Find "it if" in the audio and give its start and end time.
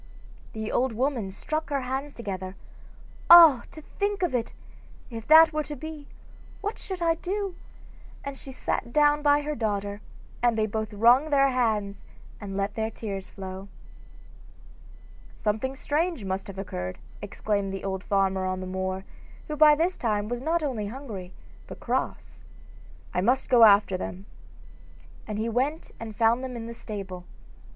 4.33-5.27